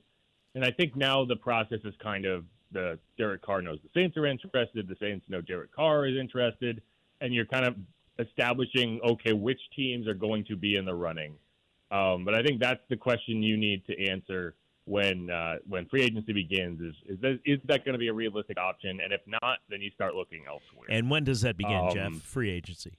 and 0.54 0.64
I 0.64 0.71
think 0.71 0.97
now 0.97 1.25
the 1.25 1.37
process 1.37 1.80
is 1.85 1.95
kind 2.02 2.25
of 2.25 2.45
the 2.73 2.99
Derek 3.19 3.43
Carr 3.43 3.62
knows 3.62 3.79
the 3.83 4.00
Saints 4.00 4.17
are 4.17 4.27
interested. 4.27 4.89
The 4.89 4.97
Saints 5.00 5.25
know 5.29 5.41
Derek 5.41 5.75
Carr 5.75 6.07
is 6.07 6.17
interested, 6.17 6.83
and 7.21 7.35
you're 7.35 7.47
kind 7.47 7.67
of 7.67 7.77
establishing 8.19 9.00
okay 9.03 9.33
which 9.33 9.61
teams 9.75 10.07
are 10.07 10.15
going 10.15 10.45
to 10.45 10.57
be 10.57 10.77
in 10.77 10.85
the 10.85 10.95
running. 10.95 11.35
Um, 11.91 12.25
but 12.25 12.35
I 12.35 12.43
think 12.43 12.61
that's 12.61 12.83
the 12.89 12.97
question 12.97 13.43
you 13.43 13.57
need 13.57 13.85
to 13.87 14.09
answer 14.09 14.55
when 14.85 15.31
uh, 15.31 15.57
when 15.69 15.87
free 15.87 16.03
agency 16.03 16.33
begins. 16.33 16.81
Is 16.81 16.95
is 17.07 17.21
that, 17.21 17.41
is 17.45 17.59
that 17.65 17.85
going 17.85 17.95
to 17.95 17.99
be 17.99 18.09
a 18.09 18.12
realistic 18.12 18.59
option? 18.59 19.00
And 19.03 19.12
if 19.12 19.21
not, 19.27 19.59
then 19.69 19.81
you 19.81 19.91
start 19.91 20.15
looking 20.15 20.45
elsewhere. 20.47 20.89
And 20.89 21.11
when 21.11 21.25
does 21.25 21.41
that 21.43 21.57
begin, 21.57 21.77
um, 21.77 21.91
Jeff? 21.93 22.12
Free 22.23 22.50
agency. 22.50 22.99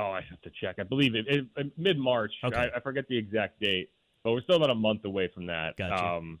Oh, 0.00 0.10
I 0.10 0.22
have 0.22 0.40
to 0.42 0.50
check. 0.60 0.76
I 0.78 0.82
believe 0.84 1.14
it, 1.14 1.26
it, 1.28 1.46
it 1.56 1.78
mid 1.78 1.98
March. 1.98 2.32
Okay. 2.42 2.56
I, 2.56 2.76
I, 2.76 2.80
forget 2.80 3.06
the 3.08 3.16
exact 3.16 3.60
date, 3.60 3.90
but 4.24 4.32
we're 4.32 4.40
still 4.40 4.56
about 4.56 4.70
a 4.70 4.74
month 4.74 5.04
away 5.04 5.30
from 5.32 5.46
that. 5.46 5.76
Gotcha. 5.76 6.04
Um, 6.04 6.40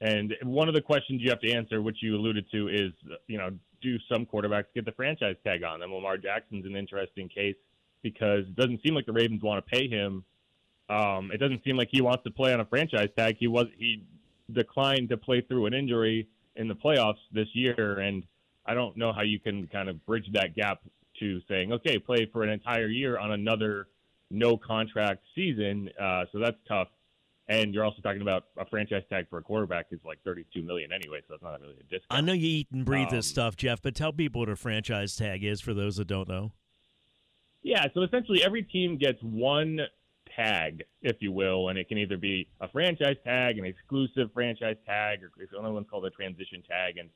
and 0.00 0.34
one 0.42 0.68
of 0.68 0.74
the 0.74 0.80
questions 0.80 1.20
you 1.22 1.30
have 1.30 1.40
to 1.40 1.52
answer, 1.52 1.82
which 1.82 1.98
you 2.00 2.16
alluded 2.16 2.46
to, 2.52 2.68
is 2.68 2.92
you 3.26 3.38
know, 3.38 3.50
do 3.82 3.98
some 4.10 4.24
quarterbacks 4.26 4.66
get 4.74 4.84
the 4.84 4.92
franchise 4.92 5.36
tag 5.44 5.62
on 5.62 5.80
them? 5.80 5.92
Lamar 5.92 6.16
Jackson's 6.16 6.64
an 6.66 6.76
interesting 6.76 7.28
case 7.28 7.56
because 8.02 8.40
it 8.40 8.56
doesn't 8.56 8.82
seem 8.82 8.94
like 8.94 9.06
the 9.06 9.12
Ravens 9.12 9.42
want 9.42 9.64
to 9.64 9.70
pay 9.70 9.88
him. 9.88 10.24
Um, 10.88 11.30
it 11.32 11.38
doesn't 11.38 11.62
seem 11.64 11.76
like 11.76 11.88
he 11.90 12.00
wants 12.00 12.24
to 12.24 12.30
play 12.30 12.52
on 12.52 12.60
a 12.60 12.64
franchise 12.64 13.10
tag. 13.16 13.36
He 13.38 13.46
was 13.46 13.66
he 13.76 14.04
declined 14.52 15.10
to 15.10 15.16
play 15.16 15.40
through 15.40 15.66
an 15.66 15.74
injury 15.74 16.28
in 16.56 16.66
the 16.66 16.74
playoffs 16.74 17.20
this 17.32 17.48
year, 17.52 18.00
and 18.00 18.24
I 18.66 18.74
don't 18.74 18.96
know 18.96 19.12
how 19.12 19.22
you 19.22 19.38
can 19.38 19.66
kind 19.68 19.88
of 19.88 20.04
bridge 20.06 20.26
that 20.32 20.56
gap 20.56 20.80
to 21.20 21.40
saying, 21.48 21.72
okay, 21.72 21.98
play 21.98 22.28
for 22.32 22.42
an 22.42 22.50
entire 22.50 22.88
year 22.88 23.18
on 23.18 23.32
another 23.32 23.88
no 24.30 24.56
contract 24.56 25.22
season. 25.34 25.90
Uh, 26.00 26.24
so 26.32 26.38
that's 26.38 26.56
tough. 26.66 26.88
And 27.50 27.74
you're 27.74 27.84
also 27.84 28.00
talking 28.00 28.22
about 28.22 28.44
a 28.56 28.64
franchise 28.64 29.02
tag 29.10 29.28
for 29.28 29.38
a 29.38 29.42
quarterback 29.42 29.86
is 29.90 29.98
like 30.04 30.22
32 30.24 30.62
million 30.62 30.92
anyway, 30.92 31.20
so 31.26 31.34
it's 31.34 31.42
not 31.42 31.60
really 31.60 31.74
a 31.80 31.82
discount. 31.82 32.04
I 32.10 32.20
know 32.20 32.32
you 32.32 32.46
eat 32.48 32.68
and 32.72 32.84
breathe 32.84 33.08
Um, 33.08 33.16
this 33.16 33.26
stuff, 33.26 33.56
Jeff, 33.56 33.82
but 33.82 33.96
tell 33.96 34.12
people 34.12 34.42
what 34.42 34.48
a 34.48 34.54
franchise 34.54 35.16
tag 35.16 35.42
is 35.42 35.60
for 35.60 35.74
those 35.74 35.96
that 35.96 36.06
don't 36.06 36.28
know. 36.28 36.52
Yeah, 37.62 37.88
so 37.92 38.02
essentially 38.02 38.44
every 38.44 38.62
team 38.62 38.96
gets 38.98 39.20
one 39.20 39.80
tag, 40.36 40.84
if 41.02 41.16
you 41.18 41.32
will, 41.32 41.70
and 41.70 41.76
it 41.78 41.88
can 41.88 41.98
either 41.98 42.16
be 42.16 42.46
a 42.60 42.68
franchise 42.68 43.16
tag, 43.24 43.58
an 43.58 43.64
exclusive 43.64 44.32
franchise 44.32 44.76
tag, 44.86 45.24
or 45.24 45.32
the 45.36 45.58
another 45.58 45.74
one's 45.74 45.88
called 45.90 46.06
a 46.06 46.10
transition 46.10 46.62
tag. 46.62 46.98
And 46.98 47.10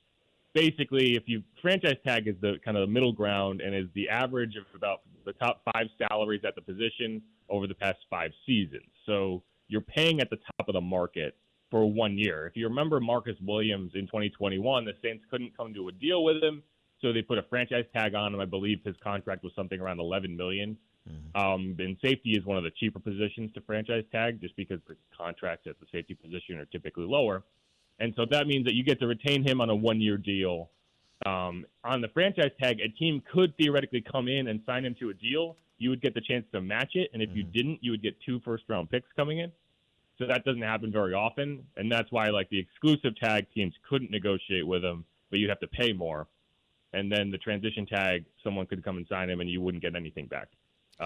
basically, 0.52 1.14
if 1.14 1.22
you 1.26 1.44
franchise 1.62 1.96
tag 2.04 2.26
is 2.26 2.34
the 2.40 2.56
kind 2.64 2.76
of 2.76 2.88
the 2.88 2.92
middle 2.92 3.12
ground 3.12 3.60
and 3.60 3.72
is 3.72 3.86
the 3.94 4.08
average 4.08 4.56
of 4.56 4.64
about 4.74 5.02
the 5.24 5.32
top 5.34 5.62
five 5.72 5.86
salaries 5.96 6.42
at 6.44 6.56
the 6.56 6.60
position 6.60 7.22
over 7.48 7.68
the 7.68 7.74
past 7.74 7.98
five 8.10 8.32
seasons. 8.44 8.90
So 9.06 9.44
you're 9.68 9.80
paying 9.80 10.20
at 10.20 10.30
the 10.30 10.36
top 10.36 10.68
of 10.68 10.74
the 10.74 10.80
market 10.80 11.36
for 11.70 11.90
one 11.90 12.16
year. 12.18 12.46
If 12.46 12.56
you 12.56 12.68
remember 12.68 13.00
Marcus 13.00 13.36
Williams 13.42 13.92
in 13.94 14.06
2021, 14.06 14.84
the 14.84 14.92
Saints 15.02 15.24
couldn't 15.30 15.56
come 15.56 15.74
to 15.74 15.88
a 15.88 15.92
deal 15.92 16.22
with 16.22 16.42
him, 16.42 16.62
so 17.00 17.12
they 17.12 17.22
put 17.22 17.38
a 17.38 17.42
franchise 17.44 17.84
tag 17.92 18.14
on 18.14 18.34
him. 18.34 18.40
I 18.40 18.44
believe 18.44 18.80
his 18.84 18.96
contract 19.02 19.42
was 19.42 19.52
something 19.56 19.80
around 19.80 20.00
11 20.00 20.36
million. 20.36 20.76
Um, 21.34 21.76
and 21.78 21.96
safety 22.02 22.30
is 22.30 22.44
one 22.46 22.56
of 22.56 22.64
the 22.64 22.70
cheaper 22.70 22.98
positions 22.98 23.52
to 23.54 23.60
franchise 23.62 24.04
tag, 24.10 24.40
just 24.40 24.56
because 24.56 24.78
the 24.86 24.96
contracts 25.16 25.66
at 25.66 25.78
the 25.80 25.86
safety 25.92 26.14
position 26.14 26.58
are 26.58 26.64
typically 26.66 27.04
lower. 27.06 27.42
And 27.98 28.14
so 28.16 28.24
that 28.30 28.46
means 28.46 28.64
that 28.64 28.74
you 28.74 28.84
get 28.84 29.00
to 29.00 29.06
retain 29.06 29.46
him 29.46 29.60
on 29.60 29.68
a 29.68 29.74
one-year 29.74 30.16
deal. 30.16 30.70
Um, 31.26 31.64
on 31.84 32.00
the 32.00 32.08
franchise 32.08 32.50
tag, 32.60 32.80
a 32.80 32.88
team 32.88 33.22
could 33.32 33.56
theoretically 33.56 34.00
come 34.00 34.28
in 34.28 34.48
and 34.48 34.60
sign 34.66 34.84
him 34.84 34.94
to 35.00 35.10
a 35.10 35.14
deal. 35.14 35.56
You 35.78 35.90
would 35.90 36.00
get 36.00 36.14
the 36.14 36.20
chance 36.20 36.46
to 36.52 36.60
match 36.60 36.92
it, 36.94 37.10
and 37.12 37.22
if 37.22 37.30
you 37.34 37.42
didn't, 37.42 37.78
you 37.82 37.90
would 37.90 38.02
get 38.02 38.14
two 38.24 38.40
first-round 38.44 38.90
picks 38.90 39.08
coming 39.16 39.40
in. 39.40 39.50
So 40.18 40.26
that 40.26 40.44
doesn't 40.44 40.62
happen 40.62 40.92
very 40.92 41.12
often, 41.12 41.64
and 41.76 41.90
that's 41.90 42.12
why 42.12 42.28
like 42.28 42.48
the 42.48 42.58
exclusive 42.58 43.16
tag 43.16 43.46
teams 43.52 43.74
couldn't 43.88 44.12
negotiate 44.12 44.66
with 44.66 44.84
him, 44.84 45.04
but 45.30 45.40
you'd 45.40 45.48
have 45.48 45.60
to 45.60 45.66
pay 45.66 45.92
more. 45.92 46.28
And 46.92 47.10
then 47.10 47.32
the 47.32 47.38
transition 47.38 47.86
tag, 47.86 48.24
someone 48.44 48.66
could 48.66 48.84
come 48.84 48.96
and 48.96 49.06
sign 49.08 49.28
him, 49.28 49.40
and 49.40 49.50
you 49.50 49.60
wouldn't 49.60 49.82
get 49.82 49.96
anything 49.96 50.26
back. 50.26 50.48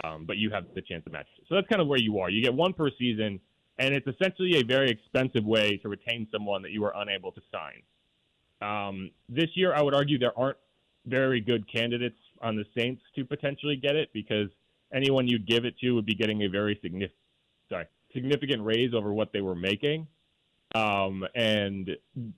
Um, 0.05 0.27
but 0.27 0.37
you 0.37 0.51
have 0.51 0.67
the 0.75 0.83
chance 0.83 1.03
to 1.05 1.11
match 1.11 1.27
it. 1.39 1.45
So 1.49 1.55
that's 1.55 1.67
kind 1.69 1.81
of 1.81 1.89
where 1.89 1.99
you 1.99 2.19
are. 2.19 2.29
You 2.29 2.43
get 2.43 2.53
one 2.53 2.75
per 2.75 2.91
season, 2.99 3.41
and 3.79 3.95
it's 3.95 4.07
essentially 4.07 4.59
a 4.59 4.63
very 4.63 4.91
expensive 4.91 5.45
way 5.45 5.79
to 5.79 5.89
retain 5.89 6.29
someone 6.31 6.61
that 6.61 6.73
you 6.73 6.85
are 6.85 6.93
unable 6.95 7.33
to 7.33 7.41
sign. 7.51 7.83
Um, 8.61 9.11
this 9.31 9.49
year, 9.55 9.75
I 9.75 9.81
would 9.81 9.95
argue 9.95 10.19
there 10.19 10.39
aren't 10.39 10.59
very 11.07 11.41
good 11.41 11.73
candidates 11.73 12.19
on 12.43 12.57
the 12.57 12.65
Saints 12.77 13.03
to 13.17 13.25
potentially 13.25 13.77
get 13.77 13.97
it 13.97 14.11
because 14.13 14.49
anyone 14.93 15.27
you'd 15.27 15.47
give 15.47 15.65
it 15.65 15.79
to 15.79 15.93
would 15.93 16.07
be 16.07 16.15
getting 16.15 16.43
a 16.45 16.49
very 16.49 16.79
significant, 16.83 17.19
sorry, 17.69 17.87
significant 18.13 18.63
raise 18.63 18.95
over 18.95 19.13
what 19.13 19.33
they 19.33 19.41
were 19.41 19.55
making, 19.55 20.07
um, 20.75 21.25
and 21.35 21.91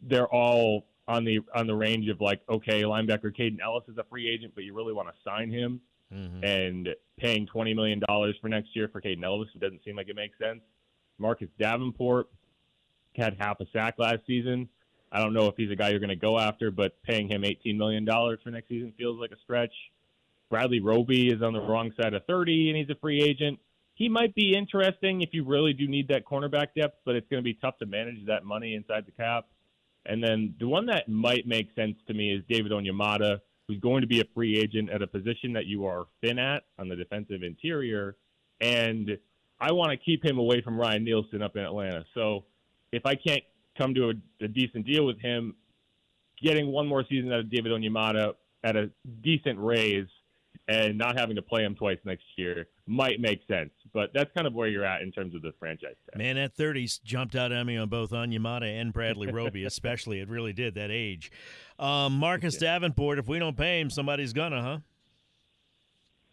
they're 0.02 0.28
all 0.28 0.86
on 1.08 1.24
the 1.24 1.40
on 1.54 1.66
the 1.66 1.74
range 1.74 2.08
of 2.08 2.20
like, 2.20 2.40
okay, 2.48 2.82
linebacker 2.82 3.34
Kaden 3.36 3.58
Elliss 3.60 3.84
is 3.88 3.98
a 3.98 4.04
free 4.04 4.28
agent, 4.28 4.52
but 4.54 4.64
you 4.64 4.74
really 4.74 4.92
want 4.92 5.08
to 5.08 5.14
sign 5.24 5.50
him, 5.50 5.80
and 6.44 6.88
paying 7.18 7.46
twenty 7.46 7.74
million 7.74 8.00
dollars 8.08 8.36
for 8.40 8.48
next 8.48 8.74
year 8.74 8.88
for 8.88 9.00
Kaden 9.00 9.22
Elliss 9.24 9.48
it 9.54 9.60
doesn't 9.60 9.84
seem 9.84 9.96
like 9.96 10.08
it 10.08 10.16
makes 10.16 10.38
sense. 10.38 10.60
Marcus 11.18 11.48
Davenport 11.58 12.28
had 13.16 13.36
half 13.38 13.60
a 13.60 13.66
sack 13.72 13.94
last 13.98 14.20
season. 14.26 14.68
I 15.12 15.20
don't 15.20 15.32
know 15.32 15.46
if 15.46 15.54
he's 15.56 15.70
a 15.70 15.76
guy 15.76 15.90
you're 15.90 15.98
going 15.98 16.10
to 16.10 16.16
go 16.16 16.38
after, 16.38 16.70
but 16.70 17.02
paying 17.02 17.28
him 17.28 17.42
$18 17.42 17.76
million 17.76 18.06
for 18.06 18.50
next 18.50 18.68
season 18.68 18.92
feels 18.96 19.18
like 19.18 19.32
a 19.32 19.38
stretch. 19.42 19.72
Bradley 20.50 20.80
Roby 20.80 21.28
is 21.28 21.42
on 21.42 21.52
the 21.52 21.60
wrong 21.60 21.92
side 22.00 22.14
of 22.14 22.24
30, 22.26 22.70
and 22.70 22.76
he's 22.76 22.90
a 22.90 22.98
free 23.00 23.22
agent. 23.22 23.58
He 23.94 24.08
might 24.08 24.34
be 24.34 24.56
interesting 24.56 25.20
if 25.20 25.30
you 25.32 25.44
really 25.44 25.72
do 25.72 25.86
need 25.86 26.08
that 26.08 26.24
cornerback 26.24 26.68
depth, 26.76 26.98
but 27.04 27.16
it's 27.16 27.28
going 27.28 27.42
to 27.42 27.44
be 27.44 27.54
tough 27.54 27.78
to 27.78 27.86
manage 27.86 28.26
that 28.26 28.44
money 28.44 28.74
inside 28.74 29.04
the 29.06 29.12
cap. 29.12 29.46
And 30.06 30.22
then 30.22 30.54
the 30.58 30.66
one 30.66 30.86
that 30.86 31.08
might 31.08 31.46
make 31.46 31.68
sense 31.76 31.96
to 32.06 32.14
me 32.14 32.32
is 32.32 32.42
David 32.48 32.72
Onyemata, 32.72 33.40
who's 33.68 33.78
going 33.78 34.00
to 34.00 34.06
be 34.06 34.20
a 34.20 34.24
free 34.34 34.58
agent 34.58 34.90
at 34.90 35.02
a 35.02 35.06
position 35.06 35.52
that 35.52 35.66
you 35.66 35.86
are 35.86 36.06
thin 36.22 36.38
at 36.38 36.64
on 36.78 36.88
the 36.88 36.96
defensive 36.96 37.42
interior. 37.42 38.16
And 38.60 39.18
I 39.60 39.72
want 39.72 39.90
to 39.90 39.96
keep 39.96 40.24
him 40.24 40.38
away 40.38 40.62
from 40.62 40.78
Ryan 40.78 41.04
Nielsen 41.04 41.42
up 41.42 41.56
in 41.56 41.62
Atlanta. 41.62 42.04
So 42.14 42.44
if 42.92 43.04
I 43.04 43.14
can't 43.14 43.42
come 43.76 43.94
to 43.94 44.10
a, 44.10 44.44
a 44.44 44.48
decent 44.48 44.86
deal 44.86 45.06
with 45.06 45.20
him, 45.20 45.54
getting 46.42 46.68
one 46.68 46.86
more 46.86 47.04
season 47.08 47.32
out 47.32 47.40
of 47.40 47.50
David 47.50 47.72
Onyemata 47.72 48.34
at 48.64 48.76
a 48.76 48.90
decent 49.22 49.58
raise 49.58 50.06
and 50.68 50.96
not 50.96 51.18
having 51.18 51.36
to 51.36 51.42
play 51.42 51.64
him 51.64 51.74
twice 51.74 51.98
next 52.04 52.24
year 52.36 52.68
might 52.86 53.20
make 53.20 53.40
sense. 53.48 53.70
But 53.92 54.10
that's 54.14 54.30
kind 54.34 54.46
of 54.46 54.54
where 54.54 54.68
you're 54.68 54.84
at 54.84 55.02
in 55.02 55.10
terms 55.10 55.34
of 55.34 55.42
the 55.42 55.52
franchise 55.58 55.96
tag. 56.10 56.18
Man, 56.18 56.36
that 56.36 56.56
30s 56.56 57.02
jumped 57.02 57.34
out 57.34 57.52
at 57.52 57.64
me 57.64 57.76
on 57.76 57.88
both 57.88 58.10
Onyemata 58.10 58.80
and 58.80 58.92
Bradley 58.92 59.30
Roby, 59.32 59.64
especially. 59.64 60.20
It 60.20 60.28
really 60.28 60.52
did, 60.52 60.74
that 60.74 60.90
age. 60.90 61.32
Um, 61.78 62.18
Marcus 62.18 62.56
Davenport, 62.56 63.18
if 63.18 63.28
we 63.28 63.38
don't 63.38 63.56
pay 63.56 63.80
him, 63.80 63.90
somebody's 63.90 64.32
gonna, 64.32 64.62
huh? 64.62 64.78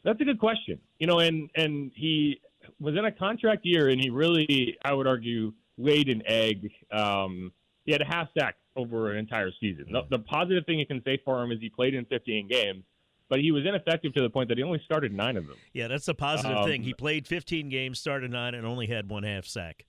That's 0.03 0.21
a 0.21 0.25
good 0.25 0.39
question. 0.39 0.79
You 0.99 1.07
know, 1.07 1.19
and 1.19 1.49
and 1.55 1.91
he 1.95 2.39
was 2.79 2.95
in 2.95 3.05
a 3.05 3.11
contract 3.11 3.65
year, 3.65 3.89
and 3.89 3.99
he 3.99 4.09
really, 4.09 4.77
I 4.83 4.93
would 4.93 5.07
argue, 5.07 5.53
laid 5.77 6.09
an 6.09 6.23
egg. 6.25 6.71
Um, 6.91 7.51
he 7.85 7.91
had 7.91 8.01
a 8.01 8.05
half 8.05 8.27
sack 8.37 8.55
over 8.75 9.11
an 9.11 9.17
entire 9.17 9.51
season. 9.59 9.85
The, 9.91 10.03
the 10.09 10.19
positive 10.19 10.65
thing 10.65 10.79
you 10.79 10.85
can 10.85 11.01
say 11.03 11.19
for 11.23 11.41
him 11.43 11.51
is 11.51 11.59
he 11.59 11.69
played 11.69 11.93
in 11.93 12.05
15 12.05 12.47
games, 12.47 12.83
but 13.29 13.39
he 13.39 13.51
was 13.51 13.65
ineffective 13.65 14.13
to 14.13 14.21
the 14.21 14.29
point 14.29 14.49
that 14.49 14.57
he 14.57 14.63
only 14.63 14.81
started 14.85 15.13
nine 15.13 15.37
of 15.37 15.47
them. 15.47 15.55
Yeah, 15.73 15.87
that's 15.87 16.07
a 16.07 16.13
positive 16.13 16.57
Um, 16.57 16.65
thing. 16.67 16.83
He 16.83 16.93
played 16.93 17.27
15 17.27 17.69
games, 17.69 17.99
started 17.99 18.31
nine, 18.31 18.53
and 18.55 18.65
only 18.65 18.87
had 18.87 19.09
one 19.09 19.23
half 19.23 19.45
sack. 19.45 19.85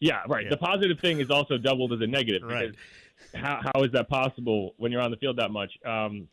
Yeah, 0.00 0.20
right. 0.28 0.44
Yeah. 0.44 0.50
The 0.50 0.56
positive 0.58 1.00
thing 1.00 1.20
is 1.20 1.30
also 1.30 1.58
doubled 1.58 1.92
as 1.92 2.00
a 2.00 2.06
negative 2.06 2.42
Right. 2.44 2.72
how, 3.34 3.60
how 3.74 3.82
is 3.82 3.90
that 3.92 4.08
possible 4.08 4.74
when 4.76 4.92
you're 4.92 5.00
on 5.00 5.10
the 5.10 5.16
field 5.16 5.38
that 5.38 5.50
much? 5.50 5.72
Um, 5.84 6.28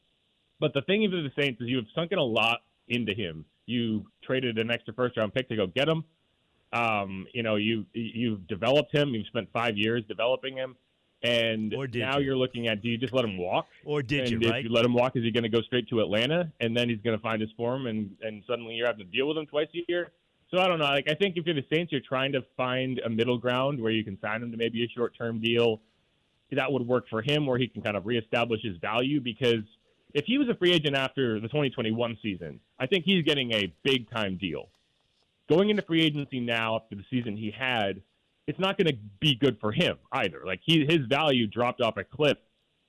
but 0.60 0.74
the 0.74 0.82
thing 0.84 1.02
with 1.02 1.12
the 1.12 1.32
Saints 1.42 1.60
is 1.62 1.68
you 1.68 1.78
have 1.78 1.86
sunken 1.96 2.20
a 2.20 2.24
lot 2.24 2.60
into 2.88 3.14
him. 3.14 3.44
You 3.66 4.06
traded 4.24 4.58
an 4.60 4.70
extra 4.70 4.94
first 4.94 5.18
round 5.18 5.34
pick 5.34 5.50
to 5.50 5.56
go 5.56 5.66
get 5.68 5.88
him. 5.90 6.04
Um, 6.74 7.28
you 7.34 7.44
know, 7.44 7.56
you 7.56 7.86
you've 7.94 8.48
developed 8.48 8.94
him. 8.94 9.10
You've 9.10 9.28
spent 9.28 9.50
five 9.54 9.78
years 9.78 10.04
developing 10.08 10.58
him, 10.58 10.76
and 11.24 11.74
now 11.94 12.18
you? 12.18 12.26
you're 12.26 12.38
looking 12.38 12.68
at: 12.68 12.82
do 12.82 12.90
you 12.90 12.98
just 12.98 13.14
let 13.14 13.26
him 13.26 13.38
walk? 13.38 13.68
Or 13.86 14.02
did 14.02 14.22
and 14.22 14.32
you, 14.32 14.40
if 14.42 14.52
right? 14.52 14.64
you 14.64 14.70
let 14.70 14.86
him 14.86 14.94
walk, 14.94 15.16
is 15.16 15.24
he 15.24 15.32
going 15.32 15.44
to 15.44 15.50
go 15.50 15.62
straight 15.62 15.88
to 15.90 16.02
Atlanta, 16.02 16.52
and 16.60 16.76
then 16.76 16.90
he's 16.90 17.00
going 17.02 17.18
to 17.18 17.22
find 17.22 17.42
his 17.42 17.52
form, 17.56 17.88
and 17.88 18.16
and 18.22 18.44
suddenly 18.48 18.76
you're 18.76 18.88
having 18.88 19.06
to 19.06 19.12
deal 19.12 19.28
with 19.28 19.38
him 19.38 19.46
twice 19.46 19.68
a 19.74 19.80
year? 19.88 20.12
So 20.52 20.60
I 20.60 20.68
don't 20.68 20.80
know. 20.80 20.86
Like 20.86 21.10
I 21.10 21.16
think 21.16 21.38
if 21.38 21.46
you're 21.46 21.56
the 21.56 21.66
Saints, 21.72 21.92
you're 21.92 22.02
trying 22.02 22.32
to 22.34 22.42
find 22.56 23.00
a 23.00 23.10
middle 23.10 23.38
ground 23.38 23.82
where 23.82 23.92
you 23.92 24.04
can 24.04 24.20
sign 24.22 24.44
him 24.44 24.52
to 24.52 24.58
maybe 24.58 24.84
a 24.84 24.88
short 24.90 25.18
term 25.18 25.42
deal. 25.42 25.82
That 26.52 26.72
would 26.72 26.88
work 26.88 27.10
for 27.10 27.22
him, 27.22 27.46
where 27.46 27.58
he 27.58 27.68
can 27.68 27.82
kind 27.82 27.98
of 27.98 28.06
reestablish 28.06 28.62
his 28.64 28.78
value. 28.78 29.20
Because 29.20 29.64
if 30.14 30.26
he 30.26 30.38
was 30.38 30.48
a 30.48 30.56
free 30.56 30.72
agent 30.72 30.96
after 30.96 31.40
the 31.40 31.48
2021 31.48 32.18
season, 32.22 32.60
I 32.80 32.86
think 32.86 33.04
he's 33.04 33.24
getting 33.26 33.52
a 33.52 33.74
big 33.84 34.10
time 34.12 34.38
deal. 34.38 34.70
Going 35.50 35.70
into 35.70 35.84
free 35.84 36.04
agency 36.04 36.40
now 36.40 36.78
after 36.78 36.96
the 36.96 37.04
season 37.10 37.38
he 37.38 37.52
had, 37.52 38.02
it's 38.48 38.60
not 38.60 38.78
going 38.78 38.88
to 38.88 38.98
be 39.20 39.36
good 39.36 39.58
for 39.60 39.72
him 39.72 39.98
either. 40.12 40.42
Like 40.46 40.62
he, 40.64 40.86
his 40.86 41.00
value 41.08 41.48
dropped 41.48 41.82
off 41.82 41.98
a 41.98 42.04
cliff 42.04 42.38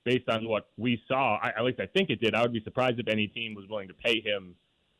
based 0.03 0.29
on 0.29 0.47
what 0.47 0.69
we 0.77 1.01
saw. 1.07 1.37
I, 1.41 1.49
at 1.49 1.63
least 1.63 1.79
I 1.79 1.85
think 1.87 2.09
it 2.09 2.21
did. 2.21 2.33
I 2.33 2.41
would 2.41 2.53
be 2.53 2.63
surprised 2.63 2.99
if 2.99 3.07
any 3.07 3.27
team 3.27 3.55
was 3.55 3.65
willing 3.69 3.87
to 3.89 3.93
pay 3.93 4.21
him 4.21 4.55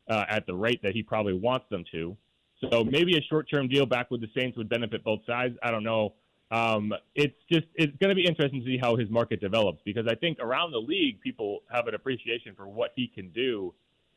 uh, 0.08 0.24
at 0.28 0.46
the 0.46 0.54
rate 0.54 0.82
that 0.82 0.92
he 0.92 1.02
probably 1.02 1.34
wants 1.34 1.66
them 1.70 1.84
to. 1.92 2.16
So 2.60 2.84
maybe 2.84 3.16
a 3.16 3.22
short-term 3.22 3.68
deal 3.68 3.86
back 3.86 4.10
with 4.10 4.20
the 4.20 4.28
Saints 4.36 4.56
would 4.58 4.68
benefit 4.68 5.04
both 5.04 5.20
sides. 5.26 5.56
I 5.62 5.70
don't 5.70 5.84
know. 5.84 6.14
Um, 6.50 6.92
it's 7.14 7.36
just 7.50 7.66
it's 7.74 7.94
going 7.98 8.08
to 8.08 8.14
be 8.14 8.26
interesting 8.26 8.60
to 8.60 8.66
see 8.66 8.78
how 8.78 8.96
his 8.96 9.10
market 9.10 9.40
develops 9.40 9.82
because 9.84 10.06
I 10.08 10.14
think 10.14 10.38
around 10.40 10.72
the 10.72 10.78
league 10.78 11.20
people 11.20 11.60
have 11.70 11.86
an 11.88 11.94
appreciation 11.94 12.54
for 12.56 12.66
what 12.66 12.92
he 12.96 13.06
can 13.06 13.28
do, 13.30 13.74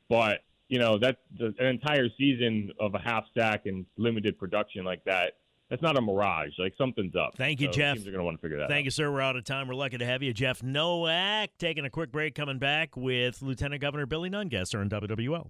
but 0.10 0.40
you 0.72 0.80
know 0.80 0.98
that's 0.98 1.18
the, 1.38 1.54
an 1.60 1.66
entire 1.66 2.08
season 2.18 2.72
of 2.80 2.96
a 2.96 3.00
half 3.00 3.26
sack 3.38 3.66
and 3.66 3.86
limited 3.98 4.40
production 4.40 4.86
like 4.86 5.04
that. 5.04 5.34
That's 5.70 5.82
not 5.82 5.98
a 5.98 6.02
mirage. 6.02 6.52
Like 6.58 6.74
something's 6.78 7.14
up. 7.16 7.36
Thank 7.38 7.60
you, 7.60 7.68
So 7.68 7.74
Jeff. 7.74 7.96
Teams 7.96 8.08
are 8.08 8.12
going 8.12 8.20
to 8.20 8.26
want 8.26 8.38
to 8.38 8.42
figure 8.42 8.58
that 8.58 8.64
out. 8.64 8.70
Thank 8.70 8.86
you, 8.86 8.92
sir. 8.92 9.12
We're 9.12 9.22
out 9.22 9.36
of 9.36 9.44
time. 9.44 9.68
We're 9.68 9.76
lucky 9.76 9.98
to 9.98 10.06
have 10.06 10.24
you. 10.24 10.34
Jeff 10.34 10.64
Nowak 10.64 11.50
taking 11.60 11.86
a 11.86 11.90
quick 11.90 12.12
break, 12.12 12.36
coming 12.36 12.58
back 12.58 12.96
with 12.96 13.42
Lieutenant 13.42 13.82
Governor 13.82 14.06
Billy 14.06 14.30
Nungesser 14.30 14.80
on 14.80 14.90
WWL. 14.90 15.50